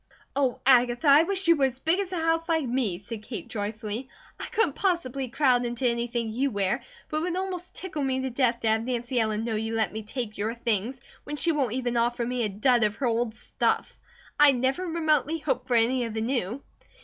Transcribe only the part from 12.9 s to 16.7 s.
her old stuff; I never remotely hoped for any of the new."